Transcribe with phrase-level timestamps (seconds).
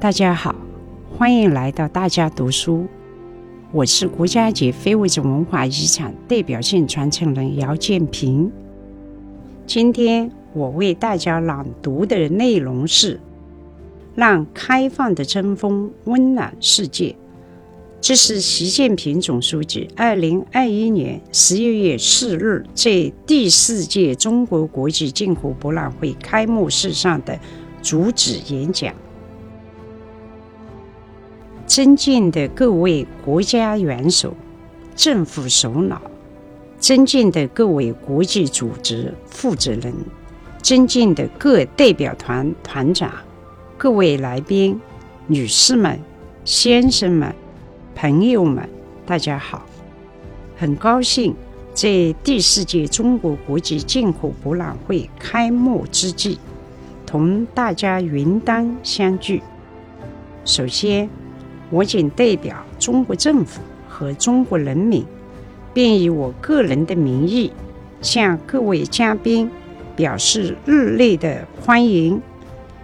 [0.00, 0.54] 大家好，
[1.10, 2.86] 欢迎来到大家读书。
[3.72, 8.48] 我是国家级非物质文化遗产代表性传承人姚建平。
[9.66, 13.16] 今天我为大家朗读的内容是
[14.14, 17.08] 《让开放的春风温暖世界》。
[18.00, 27.36] 这是习近平总书记二零二一年十一月四日在第四届中国国际进口博览会开幕式上的
[27.82, 28.94] 主旨演讲。
[31.68, 34.34] 尊敬的各位国家元首、
[34.96, 36.00] 政府首脑，
[36.80, 39.94] 尊敬的各位国际组织负责人，
[40.62, 43.12] 尊敬的各代表团团长，
[43.76, 44.80] 各位来宾、
[45.26, 46.00] 女士们、
[46.42, 47.34] 先生们、
[47.94, 48.66] 朋友们，
[49.04, 49.66] 大家好！
[50.56, 51.36] 很高兴
[51.74, 56.38] 在第四届中国国际进口博览会开幕之际，
[57.04, 59.42] 同大家云端相聚。
[60.46, 61.10] 首先，
[61.70, 65.04] 我谨代表中国政府和中国人民，
[65.74, 67.52] 并以我个人的名义，
[68.00, 69.50] 向各位嘉宾
[69.94, 72.20] 表示热烈的欢迎，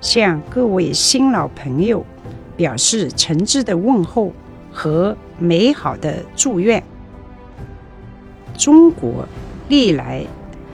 [0.00, 2.04] 向各位新老朋友
[2.56, 4.32] 表示诚挚的问候
[4.72, 6.82] 和美好的祝愿。
[8.56, 9.26] 中国
[9.68, 10.24] 历来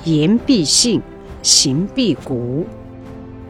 [0.05, 1.03] 言必信，
[1.43, 2.37] 行必果。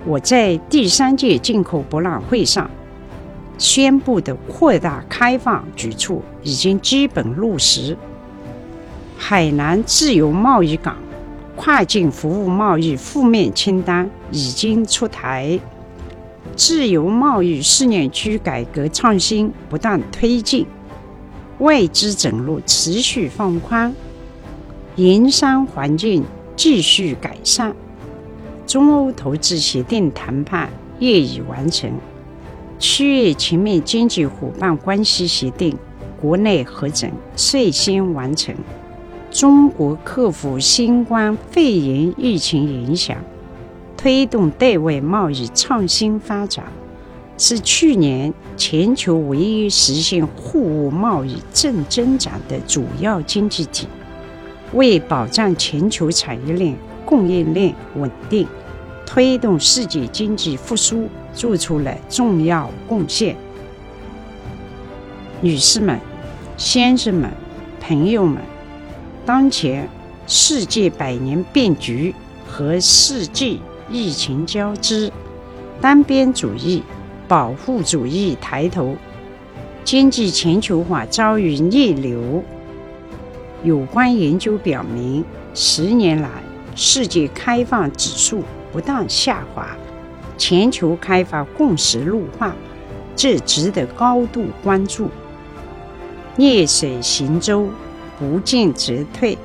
[0.06, 2.70] 我在第三届进口博览会上。
[3.58, 7.96] 宣布的扩大开放举措已经基本落实，
[9.16, 10.96] 海南自由贸易港
[11.56, 15.58] 跨境服务贸易负面清单已经出台，
[16.54, 20.66] 自由贸易试验区改革创新不断推进，
[21.58, 23.94] 外资准入持续放宽，
[24.96, 26.22] 营商环境
[26.54, 27.74] 继续改善，
[28.66, 30.68] 中欧投资协定谈判
[30.98, 31.90] 业已完成。
[32.78, 35.76] 区域全面经济伙伴关系协定
[36.20, 38.54] 国内核准率先完成。
[39.30, 43.16] 中国克服新冠肺炎疫情影响，
[43.96, 46.64] 推动对外贸易创新发展，
[47.36, 53.86] 是去年全球唯一实现货物贸易正增长的主要经济体，
[54.72, 56.74] 为保障全球产业链
[57.04, 58.46] 供应链稳定。
[59.04, 63.36] 推动世界经济复苏做出了重要贡献。
[65.42, 66.00] 女士们、
[66.56, 67.30] 先生们、
[67.80, 68.42] 朋友们，
[69.26, 69.88] 当前
[70.26, 72.14] 世界百年变局
[72.48, 73.60] 和世纪
[73.90, 75.12] 疫情交织，
[75.80, 76.82] 单边主义、
[77.28, 78.96] 保护主义抬头，
[79.84, 82.42] 经济全球化遭遇逆流。
[83.62, 85.22] 有关研究表明，
[85.54, 86.30] 十年来
[86.74, 88.42] 世界开放指数。
[88.72, 89.74] 不断下滑，
[90.36, 92.54] 全球开发共识弱化，
[93.14, 95.08] 这值得高度关注。
[96.36, 97.68] 逆水行舟，
[98.18, 99.36] 不进则退。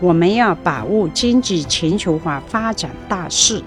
[0.00, 3.62] 我们要把握经济全球化发展大势，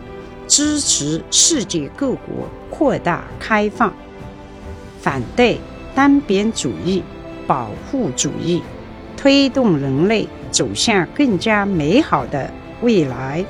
[0.47, 3.93] 支持世界各国扩大开放，
[4.99, 5.59] 反对
[5.93, 7.01] 单边主义、
[7.47, 8.61] 保护主义，
[9.15, 12.49] 推动人类走向更加美好的
[12.81, 13.45] 未来。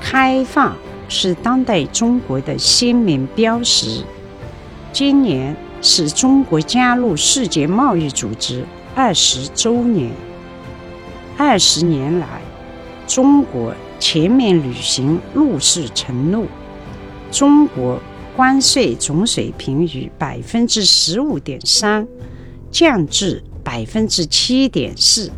[0.00, 0.76] 开放
[1.08, 4.02] 是当代中国的鲜明标识。
[4.92, 10.10] 今年是中国加入世界贸易组织二十周年。
[11.36, 12.40] 二十年来，
[13.06, 16.46] 中国全面履行入世承诺，
[17.30, 18.00] 中国
[18.34, 22.06] 关税总水平于百分之十五点三
[22.70, 25.30] 降至百分之七点四，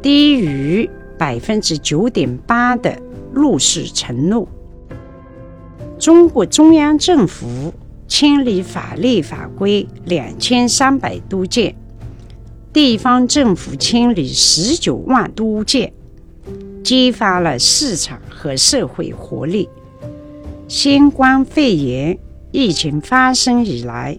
[0.00, 0.88] 低于
[1.18, 2.96] 百分之九点八的。
[3.30, 4.48] 入世承诺。
[5.98, 7.74] 中国中央政府
[8.06, 11.74] 清理法律法规两千三百多件，
[12.72, 15.92] 地方政府清理十九万多件，
[16.84, 19.68] 激发了市场和社会活力。
[20.68, 22.16] 新冠肺炎
[22.52, 24.18] 疫情发生以来，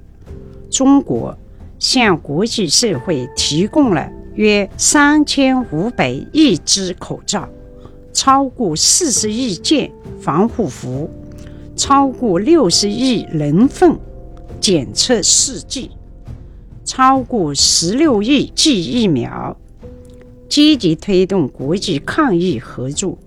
[0.70, 1.38] 中国
[1.80, 7.48] 向国际社会提供了约三千五百亿只口罩。
[8.12, 9.90] 超过四十亿件
[10.20, 11.10] 防护服，
[11.80, 13.98] 超过六十亿人份
[14.60, 15.92] 检测试剂，
[16.84, 19.56] 超过十六亿剂疫苗，
[20.50, 23.18] 积极推动国际抗疫合作，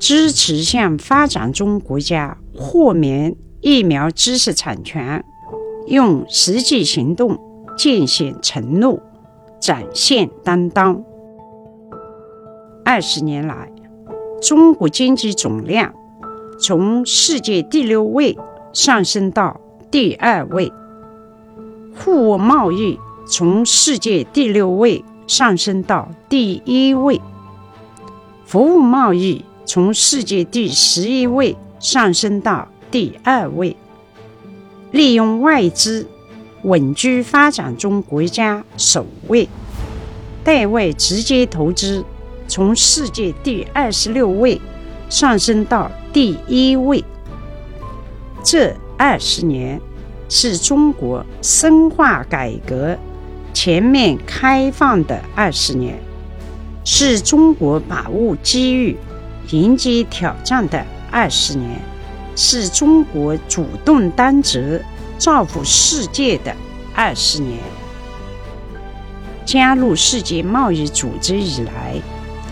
[0.00, 5.22] 支持向发展中国家豁免疫苗知识产权，
[5.86, 7.38] 用实际行动
[7.76, 8.98] 践行承诺，
[9.60, 11.04] 展现担当。
[12.86, 13.70] 二十年来。
[14.40, 15.94] 中国经济总量
[16.58, 18.36] 从世界第六位
[18.72, 19.60] 上升到
[19.90, 20.72] 第二位，
[21.94, 27.20] 货物贸易从世界第六位上升到第一位，
[28.46, 33.76] 服务贸易从世界第十一位上升到第二位，
[34.92, 36.06] 利用外资
[36.62, 39.46] 稳居发展中国家首位，
[40.42, 42.02] 代外直接投资
[42.48, 44.58] 从世界第二十六位
[45.10, 47.04] 上升到第一位。
[48.42, 49.78] 这二十年
[50.30, 52.96] 是中国深化改革、
[53.52, 55.98] 全面开放的二十年，
[56.86, 58.96] 是中国把握机遇、
[59.50, 61.78] 迎接挑战的二十年，
[62.34, 64.80] 是中国主动担责、
[65.18, 66.56] 造福世界的
[66.94, 67.58] 二十年。
[69.44, 72.00] 加入世界贸易组织以来，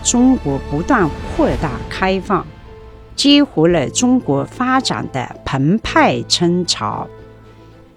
[0.03, 2.45] 中国不断扩大开放。
[3.15, 7.07] 激活了中国发展的澎湃春潮，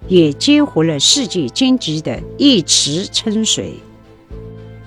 [0.07, 3.75] 也激活了世界经济的一池春水。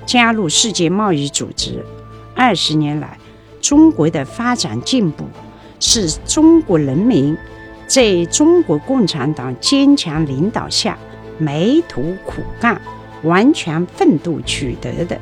[0.05, 1.85] 加入世界贸易组织
[2.35, 3.19] 二十年来，
[3.61, 5.25] 中国的发展进步
[5.79, 7.37] 是中国人民
[7.87, 10.99] 在中国共产党坚强领导下
[11.39, 12.81] 埋头苦干、
[13.23, 15.17] 完全奋斗取得的，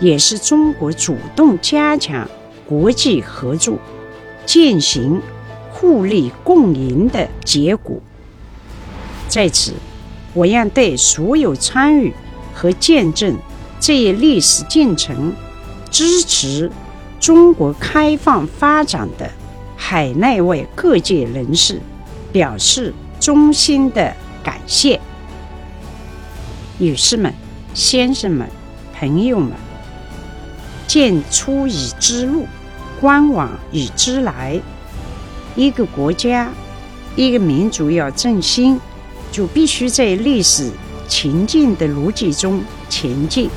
[0.00, 2.26] 也是中国主动加强
[2.66, 3.76] 国际合作。
[4.48, 5.20] 践行
[5.70, 8.00] 互利共赢的结果。
[9.28, 9.74] 在此，
[10.32, 12.14] 我愿对所有参与
[12.54, 13.36] 和见证
[13.78, 15.34] 这一历史进程、
[15.90, 16.70] 支持
[17.20, 19.30] 中国开放发展的
[19.76, 21.78] 海内外各界人士
[22.32, 24.98] 表示衷心的感谢。
[26.78, 27.34] 女士们、
[27.74, 28.48] 先生们、
[28.98, 29.52] 朋友们，
[30.86, 32.46] 见出以之路。
[33.00, 34.60] 观往以知来，
[35.54, 36.50] 一个国家、
[37.14, 38.80] 一个民族要振兴，
[39.30, 40.68] 就必须在历史
[41.08, 43.48] 前进的逻辑中前进，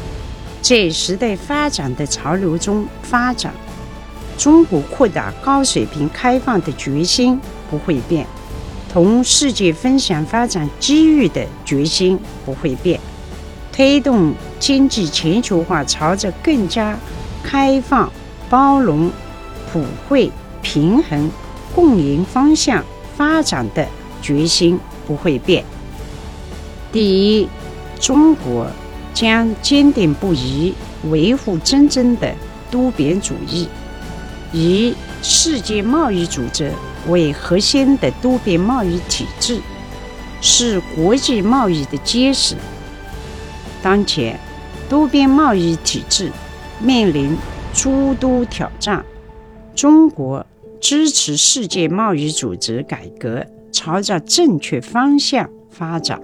[0.61, 3.51] 在时代发展的潮流中发展。
[4.37, 7.39] 中国扩大高水平开放的决心
[7.69, 8.27] 不会变，
[8.93, 12.99] 同世界分享发展机遇的决心不会变，
[13.71, 16.95] 推动经济全球化朝着更加
[17.43, 18.11] 开放、
[18.47, 19.11] 包容。
[19.71, 20.29] 普惠、
[20.61, 21.31] 平衡、
[21.73, 22.83] 共赢方向
[23.15, 23.87] 发展的
[24.21, 24.77] 决心
[25.07, 25.63] 不会变。
[26.91, 27.47] 第一，
[27.99, 28.67] 中国
[29.13, 30.73] 将坚定不移
[31.09, 32.35] 维护真正的
[32.69, 33.69] 多边主义，
[34.51, 36.71] 以世界贸易组织
[37.07, 39.61] 为核心的多边贸易体制，
[40.41, 42.55] 是国际贸易的基石。
[43.81, 44.37] 当前，
[44.89, 46.29] 多边贸易体制
[46.79, 47.37] 面临
[47.73, 49.03] 诸多挑战。
[49.75, 50.45] 中国
[50.79, 56.21] 支持世界贸易组织改革朝着正确方向发展，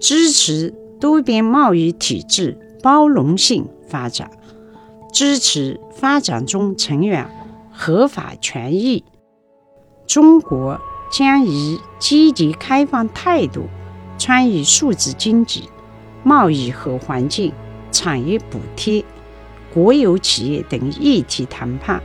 [0.00, 4.30] 支持多边贸易体制包容性发展，
[5.12, 7.30] 支持发展中成员
[7.72, 9.04] 合法权益。
[10.06, 10.80] 中国
[11.12, 13.62] 将以积极开放态度
[14.18, 15.68] 参与数字经济、
[16.24, 17.52] 贸易和环境、
[17.92, 19.04] 产业补贴、
[19.72, 22.02] 国有企业等议题谈判。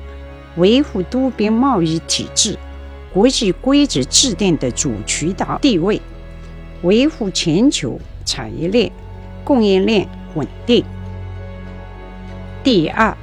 [0.57, 2.57] 维护多边贸易体制、
[3.13, 6.01] 国际规则制定的主渠道地位，
[6.83, 8.91] 维护全球产业链、
[9.43, 10.83] 供应链稳定。
[12.63, 13.17] 第二，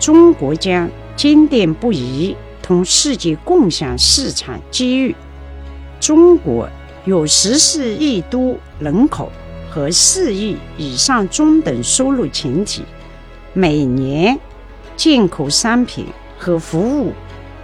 [0.00, 5.14] 中国将坚定不移同世界共享市场机遇。
[6.00, 6.68] 中国
[7.04, 9.30] 有十四亿多人口
[9.70, 12.82] 和四亿以上中等收入群体，
[13.52, 14.38] 每年
[14.96, 16.06] 进口商品。
[16.38, 17.12] 和服务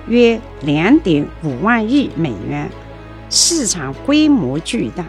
[0.08, 2.68] 约两点五万亿美元，
[3.30, 5.04] 市场规模巨大。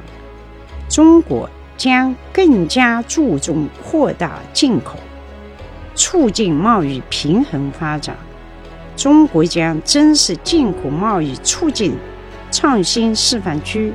[0.89, 4.99] 中国将更加注重扩大进口，
[5.95, 8.15] 促进贸易平衡发展。
[8.95, 11.95] 中国将增设进口贸易促进
[12.51, 13.91] 创新示范区，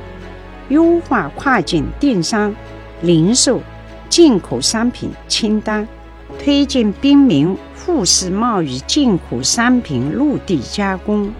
[0.67, 2.53] 优化跨境电商、
[3.01, 3.61] 零售
[4.09, 5.87] 进口商品清单，
[6.37, 7.55] 推进兵民。
[7.91, 11.33] 互市贸易进口商品陆地加工，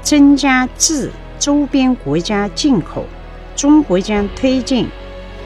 [0.00, 3.04] 增加自周边国家进口。
[3.54, 4.88] 中国将推进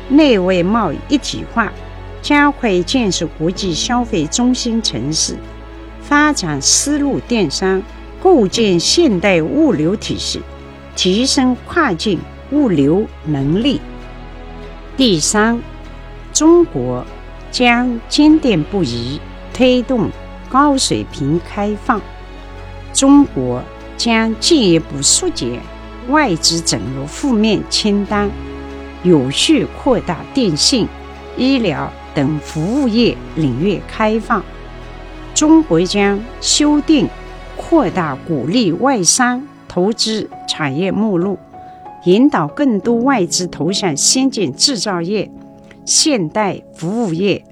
[0.08, 1.72] 内外贸易一体化，
[2.22, 5.36] 加快建设国际消费中心城市，
[6.00, 7.82] 发展丝路电商，
[8.22, 10.40] 构建现代物流体系，
[10.94, 12.20] 提升跨境
[12.52, 13.80] 物流能力。
[14.96, 15.60] 第三，
[16.32, 17.04] 中国
[17.50, 19.20] 将坚定不移
[19.52, 20.08] 推动。
[20.56, 22.00] 高水平开放，
[22.94, 23.62] 中国
[23.98, 25.60] 将进一步缩减
[26.08, 28.30] 外资准入负面清单，
[29.02, 30.88] 有序扩大电信、
[31.36, 34.42] 医疗等服务业领域开放。
[35.34, 37.06] 中国将修订、
[37.54, 41.38] 扩大鼓励外商投资产业目录，
[42.06, 45.30] 引导更多外资投向先进制造业、
[45.84, 47.44] 现代服务业、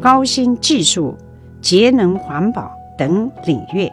[0.00, 1.16] 高新技术、
[1.60, 3.90] 节能环保等领域，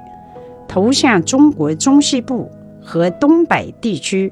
[0.67, 2.51] 投向中国中西部。
[2.87, 4.31] 和东北地区，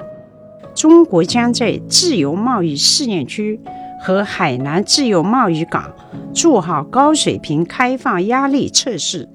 [0.75, 3.59] 中国将在自由贸易试验区
[3.99, 5.91] 和海南自由贸易港
[6.35, 9.27] 做好高水平开放压力测试，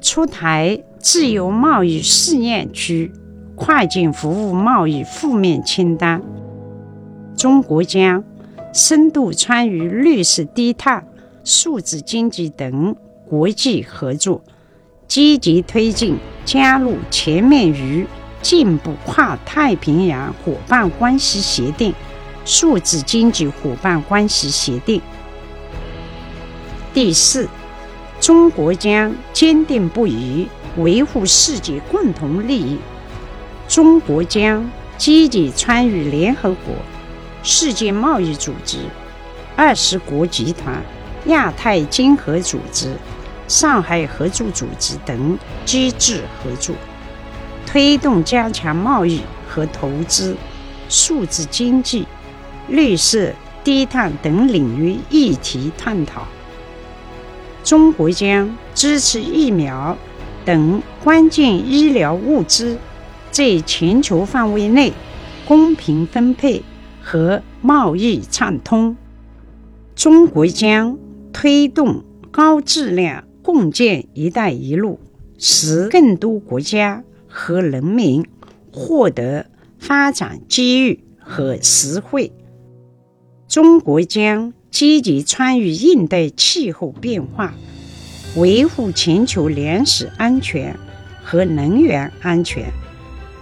[0.00, 3.12] 出台自由贸易试验区
[3.54, 6.20] 跨境服务贸易负面清单。
[7.36, 8.24] 中国将
[8.72, 11.06] 深度参与绿色低碳、
[11.44, 12.96] 数字经济等
[13.28, 14.42] 国际合作，
[15.08, 18.06] 积极推进加入全面与。
[18.42, 21.94] 进步跨太平洋伙伴关系协定、
[22.44, 25.00] 数字经济伙伴关系协定。
[26.92, 27.48] 第四，
[28.20, 32.76] 中国将坚定不移维护世界共同利益。
[33.66, 36.74] 中国将积极参与联合国、
[37.42, 38.76] 世界贸易组织、
[39.56, 40.82] 二十国集团、
[41.28, 42.94] 亚太经合组织、
[43.48, 46.74] 上海合作组织等机制合作。
[47.74, 50.36] 推动加强贸易和投资、
[50.88, 52.06] 数字经济、
[52.68, 53.32] 绿色
[53.64, 56.26] 低碳等领域议题探讨。
[57.64, 59.96] 中国将支持疫苗
[60.44, 62.78] 等关键医疗物资
[63.30, 64.92] 在全球范围内
[65.44, 66.62] 公平分配
[67.02, 68.96] 和贸易畅通。
[69.96, 70.96] 中国将
[71.32, 74.98] 推动高质量共建“一带一路”，
[75.38, 77.04] 使更多国家。
[77.36, 78.24] 和人民
[78.70, 79.46] 获得
[79.80, 82.30] 发展机遇和实惠。
[83.48, 87.52] 中国将积极参与应对气候变化，
[88.36, 90.78] 维护全球粮食安全
[91.24, 92.72] 和能源安全，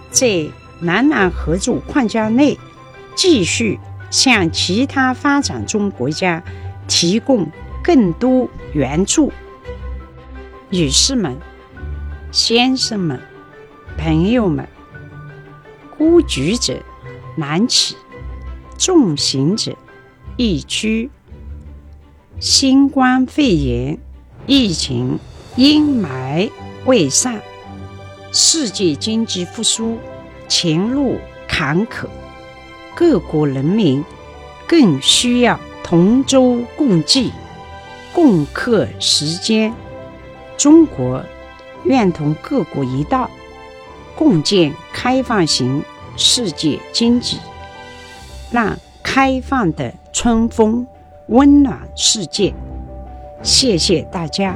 [0.09, 0.47] 在
[0.79, 2.57] 南南合作框架内，
[3.15, 3.77] 继续
[4.09, 6.43] 向其他发展中国家
[6.87, 7.47] 提供
[7.83, 9.31] 更多援助。
[10.73, 11.37] 女士们，
[12.31, 13.21] 先生们。
[13.95, 14.67] 朋友们，
[15.95, 16.81] 孤举者
[17.37, 17.95] 难起，
[18.75, 19.75] 重行者
[20.35, 21.11] 易趋。
[22.39, 23.99] 新冠肺炎
[24.47, 25.19] 疫情
[25.55, 26.49] 阴霾
[26.85, 27.39] 未散，
[28.31, 29.99] 世界经济复苏
[30.49, 32.07] 前路坎坷，
[32.95, 34.03] 各国人民
[34.67, 37.31] 更需要同舟共济，
[38.11, 39.71] 共克时艰。
[40.57, 41.23] 中国
[41.83, 43.29] 愿同各国一道。
[44.15, 45.83] 共建开放型
[46.15, 47.39] 世界经济，
[48.51, 50.85] 让开放的春风
[51.27, 52.53] 温暖世界。
[53.41, 54.55] 谢谢大家。